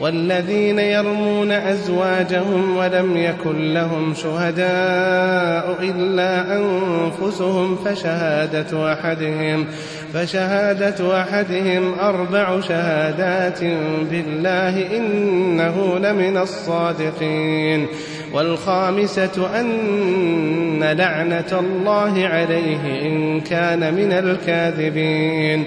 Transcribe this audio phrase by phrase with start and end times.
[0.00, 9.66] والذين يرمون أزواجهم ولم يكن لهم شهداء إلا أنفسهم فشهادة أحدهم
[10.14, 13.60] فشهادة أحدهم أربع شهادات
[14.10, 17.86] بالله إنه لمن الصادقين
[18.32, 25.66] والخامسة أن لعنة الله عليه إن كان من الكاذبين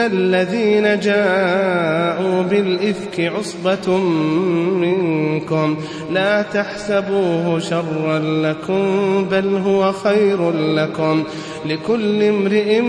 [0.00, 3.96] الذين جاءوا بالإفك عصبة
[4.76, 5.76] منكم
[6.10, 11.24] لا تحسبوه شرا لكم بل هو خير لكم
[11.66, 12.80] لكل امرئ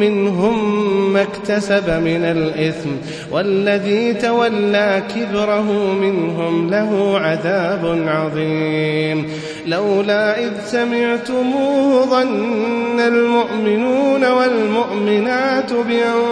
[0.00, 0.82] منهم
[1.12, 2.90] ما اكتسب من الإثم
[3.30, 9.26] والذي تولى كبره منهم له عذاب عظيم
[9.66, 16.31] لولا إذ سمعتموه ظن المؤمنون والمؤمنات بأنفسهم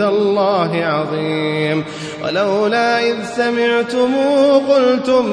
[0.00, 1.84] الله عظيم.
[2.24, 5.24] ولولا إذ سمعتموه قلتم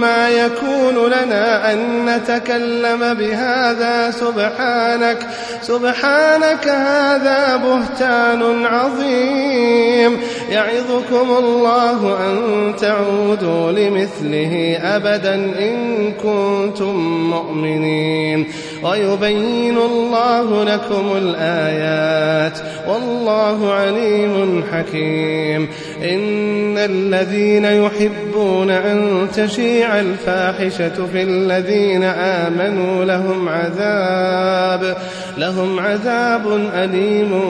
[0.00, 4.10] ما يكون لنا أن نتكلم بهذا.
[4.10, 5.18] سبحانك
[5.62, 10.20] سبحانك هذا بهتان عظيم.
[10.50, 16.96] يعظكم الله أن تعودوا لمثله أبدا إن كنتم
[17.30, 18.46] مؤمنين.
[18.84, 22.58] ويبين الله لكم الآيات
[22.88, 25.68] والله عليم حكيم.
[26.02, 34.96] إن الذين يحبون أن تشيع الفاحشة في الذين آمنوا لهم عذاب
[35.38, 37.40] لهم عذاب أليم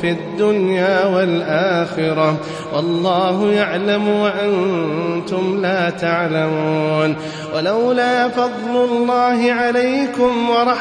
[0.00, 2.36] في الدنيا والآخرة.
[2.74, 7.16] والله يعلم وأنتم لا تعلمون.
[7.54, 10.77] ولولا فضل الله عليكم ورحمته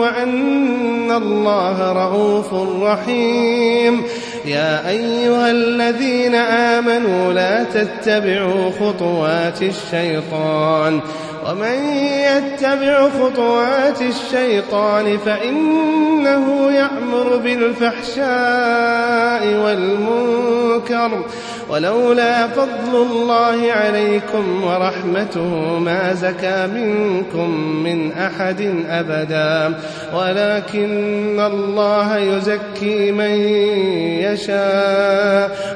[0.00, 4.02] وأن الله رؤوف رحيم.
[4.44, 11.00] يا أيها الذين آمنوا لا تتبعوا خطوات الشيطان.
[11.50, 18.26] ومن يتبع خطوات الشيطان فإنه يأمر بالفحشاء
[19.64, 21.24] والمنكر.
[21.70, 27.50] ولولا فضل الله عليكم ورحمته ما زكى منكم
[27.84, 29.74] من أحد أبدا.
[30.14, 33.30] ولكن الله يزكي من
[34.20, 34.37] يشاء.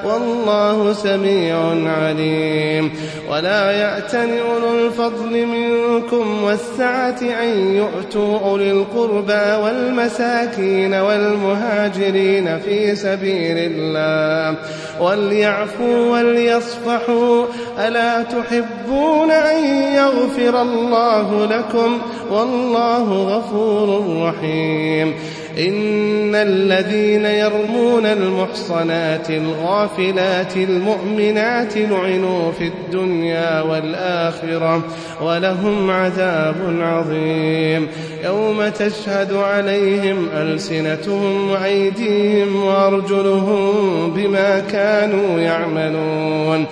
[0.05, 1.57] والله سميع
[1.99, 2.93] عليم.
[3.31, 14.59] ولا يأتن أولو الفضل منكم والسعة أن يؤتوا أولي القربى والمساكين والمهاجرين في سبيل الله.
[15.01, 17.47] وليعفوا وليصفحوا.
[17.79, 19.65] ألا تحبون أن
[19.95, 21.99] يغفر الله لكم؟
[22.31, 25.15] والله غفور رحيم.
[25.59, 34.83] إن الذين يرمون المحصنات الغافلات المؤمنات لعنوا في الدنيا والآخرة
[35.23, 37.89] ولهم عذاب عظيم.
[38.25, 46.67] يوم تشهد عليهم ألسنتهم وأيديهم وأرجلهم بما كانوا يعملون.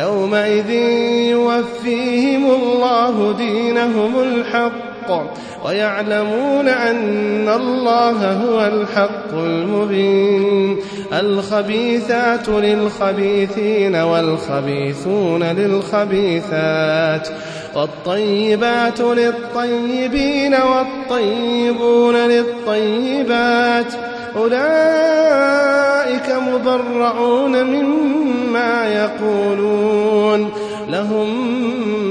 [0.00, 0.70] يومئذ
[1.30, 4.93] يوفيهم الله دينهم الحق
[5.66, 10.76] ويعلمون أن الله هو الحق المبين.
[11.12, 17.28] الخبيثات للخبيثين والخبيثون للخبيثات
[17.76, 23.92] والطيبات للطيبين والطيبون للطيبات.
[24.36, 30.50] أولئك مبرعون مما يقولون.
[30.88, 31.83] لهم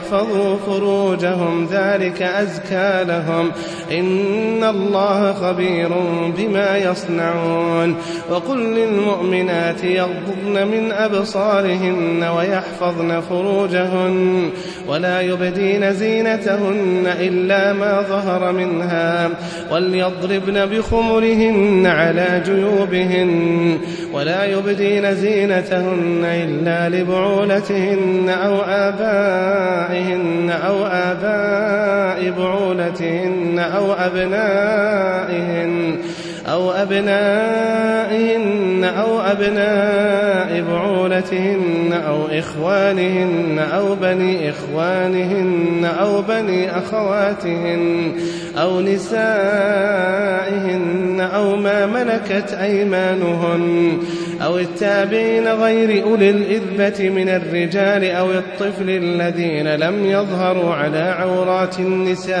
[0.00, 3.50] يحفظوا فروجهم ذلك أزكى لهم.
[3.92, 5.88] إن الله خبير
[6.38, 7.96] بما يصنعون.
[8.30, 14.50] وقل للمؤمنات يغضضن من أبصارهن ويحفظن فروجهن
[14.88, 19.30] ولا يبدين زينتهن إلا ما ظهر منها.
[19.72, 23.78] وليضربن بخمرهن على جيوبهن
[24.12, 29.89] ولا يبدين زينتهن إلا لبعولتهن أو آبائهن
[30.50, 35.70] أو آباء بعولتهن أو أبنائهن
[36.50, 38.40] أو أبنائهن
[38.84, 48.12] أو أبناء بعولتهن أو إخوانهن أو بني إخوانهن أو بني أخواتهن
[48.58, 49.20] أو نسائهن
[51.34, 53.98] أو ما ملكت أيمانهن
[54.42, 62.40] أو التابعين غير أولي الإذبة من الرجال أو الطفل الذين لم يظهروا على عورات النساء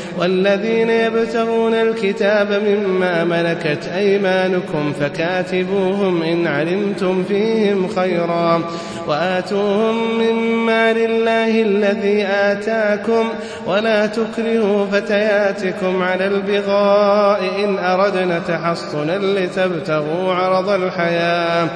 [0.19, 8.61] والذين يبتغون الكتاب مما ملكت أيمانكم فكاتبوهم إن علمتم فيهم خيرا
[9.07, 13.29] وآتوهم مما لله الذي آتاكم
[13.65, 21.67] ولا تكرهوا فتياتكم على البغاء إن أردنا تحصنا لتبتغوا عرض الحياة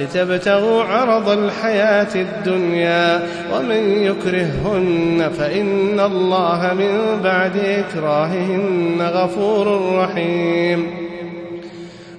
[0.00, 11.08] لتبتغوا عرض الحياة الدنيا ومن يكرههن فإن الله من بعد إكراههن غفور رحيم.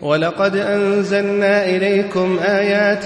[0.02, 3.06] ولقد أنزلنا إليكم آيات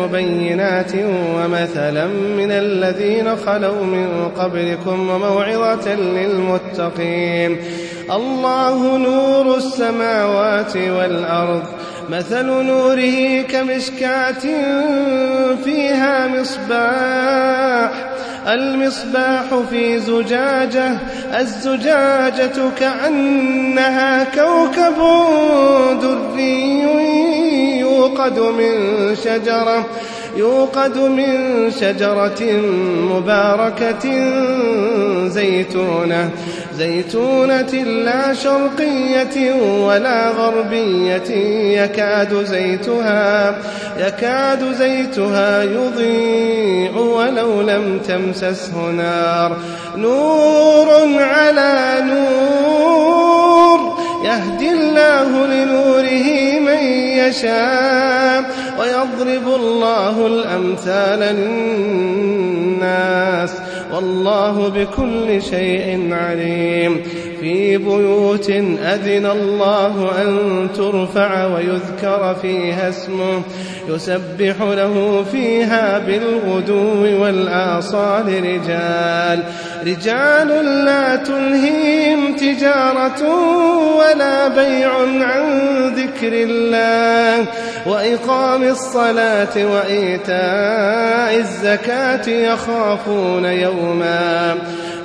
[0.00, 0.92] مبينات
[1.36, 7.56] ومثلا من الذين خلوا من قبلكم وموعظة للمتقين.
[8.12, 11.62] الله نور السماوات والأرض.
[12.10, 14.44] مثل نوره كمشكاة
[15.64, 18.13] فيها مصباح.
[18.46, 20.98] المصباح في زجاجة
[21.40, 24.98] الزجاجة كأنها كوكب
[26.02, 26.80] دري
[27.78, 29.86] يوقد من شجرة.
[30.36, 32.42] يوقد من شجرة
[33.12, 34.04] مباركة
[35.28, 36.30] زيتونة
[36.74, 37.72] زيتونة
[38.04, 39.52] لا شرقية
[39.86, 41.30] ولا غربية
[41.82, 43.56] يكاد زيتها
[43.98, 49.56] يكاد زيتها يضيء ولو لم تمسسه نار.
[49.96, 50.88] نور
[51.22, 56.82] على نور يهدي الله لنوره من
[57.18, 58.44] يشاء.
[58.78, 61.18] ويضرب الله الأمثال
[62.74, 63.54] للناس
[63.92, 67.02] والله بكل شيء عليم.
[67.40, 73.42] في بيوت أذن الله أن ترفع ويذكر فيها اسمه
[73.88, 79.42] يسبح له فيها بالغدو والآصال رجال.
[79.86, 80.48] رجال
[80.84, 83.22] لا تلهيهم تجارة
[83.98, 85.44] ولا بيع عن
[85.96, 87.46] ذكر الله.
[87.86, 94.54] وإقام الصلاة وإيتاء الزكاة يخافون يوما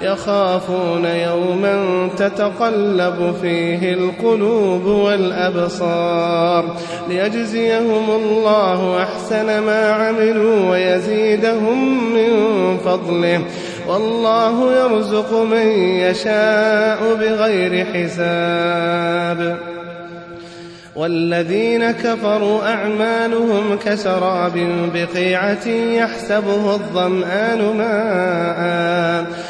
[0.03, 6.75] يخافون يوما تتقلب فيه القلوب والأبصار.
[7.09, 13.41] ليجزيهم الله أحسن ما عملوا ويزيدهم من فضله.
[13.87, 19.78] والله يرزق من يشاء بغير حساب.
[20.99, 24.53] والذين كفروا أعمالهم كسراب
[24.93, 29.49] بقيعة يحسبه الظمآن ماءً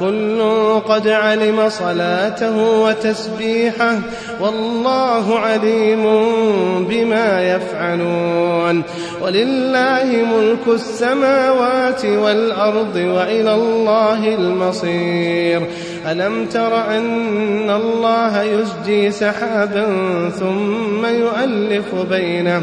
[0.00, 0.42] كل
[0.88, 3.98] قد علم صلاته وتسبيحه
[4.40, 6.04] والله عليم
[6.84, 8.82] بما يفعلون.
[9.22, 15.66] ولله ملك السماوات والأرض وإلى الله المصير.
[16.06, 19.86] ألم تر أن الله يزجي سحابا
[20.38, 22.62] ثم يؤلف بينه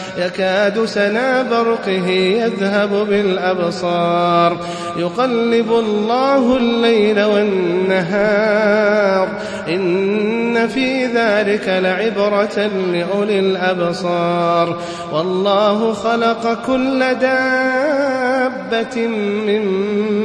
[0.21, 4.57] يكاد سنا برقه يذهب بالأبصار.
[4.97, 9.27] يقلب الله الليل والنهار.
[9.69, 14.77] إن في ذلك لعبرة لأولي الأبصار.
[15.13, 19.07] والله خلق كل دابة
[19.47, 19.65] من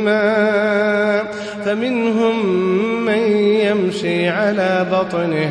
[0.05, 1.27] ماء.
[1.65, 2.47] فمنهم
[3.05, 5.51] من يمشي على بطنه.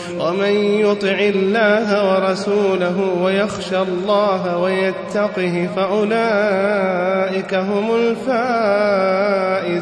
[0.21, 0.53] ومن
[0.85, 7.95] يطع الله ورسوله ويخشى الله ويتقه فأولئك هم
[9.61, 9.81] الفائزون.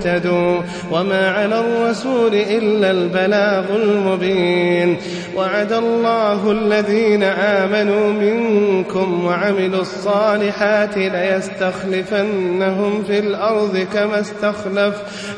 [0.03, 4.97] تهتدوا وما على الرسول إلا البلاغ المبين
[5.35, 14.95] وعد الله الذين آمنوا منكم وعملوا الصالحات ليستخلفنهم في الأرض كما استخلف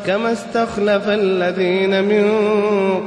[0.08, 2.24] كما استخلف الذين من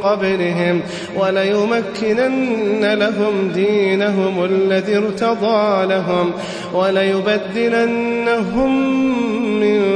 [0.02, 0.80] قبلهم
[1.16, 6.32] وليمكنن لهم دينهم الذي ارتضى لهم
[6.74, 8.70] وليبدلنهم
[9.60, 9.95] من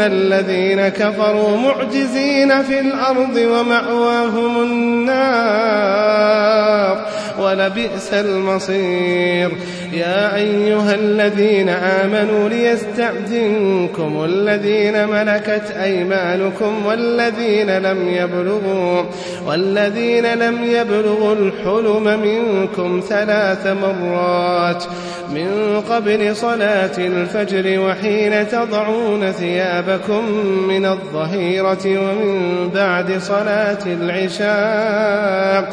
[0.00, 6.12] الذين كفروا معجزين في الأرض ومأواهم النار.
[7.38, 9.52] ولبئس المصير.
[9.92, 19.02] يا أيها الذين آمنوا ليستأذنكم الذين ملكت أيمانكم والذين لم يبلغوا
[19.46, 24.84] والذين لم يبلغوا الحلم منكم ثلاث مرات.
[25.34, 30.24] من قبل صلاة الفجر وحين تضعون ثيابكم
[30.68, 35.72] من الظهيرة ومن بعد صلاة العشاء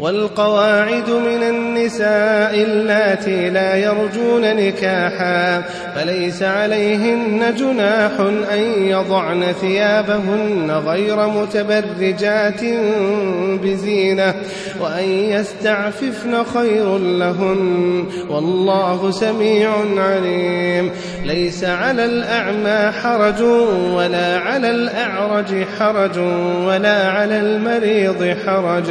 [0.00, 5.62] والقواعد من النساء اللاتي لا يرجون نكاحا
[5.94, 8.12] فليس عليهن جناح
[8.52, 12.60] أن يضعن ثيابهن غير متبرجات
[13.62, 14.34] بزينة
[14.80, 20.90] وأن يستعففن خير لهن والله سميع عليم.
[21.24, 23.42] ليس على الأعمى حرج
[23.94, 26.18] ولا على الأعرج حرج
[26.66, 28.90] ولا على المريض حرج.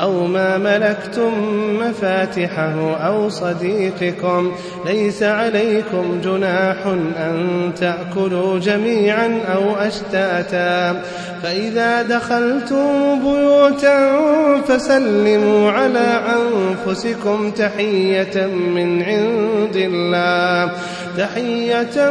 [0.00, 1.32] أو ما ملكتم
[1.80, 4.52] مفاتحه أو صديقكم
[4.86, 6.76] ليس عليكم جناح
[7.16, 11.02] أن تأكلوا جميعا أو أشتاتا.
[11.42, 14.20] فإذا دخلتم بيوتا
[14.68, 20.72] فسلموا على أنفسكم تحية من عند الله.
[21.18, 22.10] تحية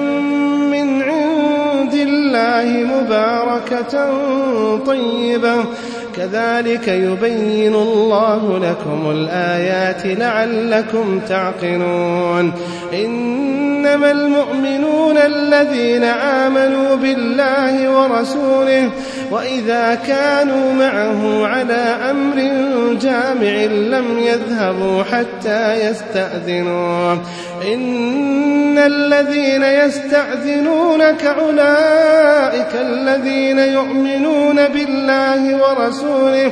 [0.71, 4.17] من عند الله مباركة
[4.86, 5.65] طيبة.
[6.17, 12.53] كذلك يبين الله لكم الآيات لعلكم تعقلون.
[13.88, 18.89] إنما المؤمنون الذين آمنوا بالله ورسوله
[19.32, 22.36] وإذا كانوا معه على أمر
[23.02, 27.21] جامع لم يذهبوا حتى يستأذنوه
[27.73, 36.52] إن الذين يستأذنونك أولئك الذين يؤمنون بالله ورسوله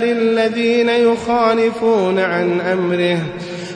[0.03, 3.17] الذين يخالفون عن أمره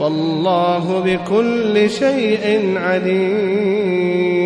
[0.00, 4.39] والله بكل شيء عليم.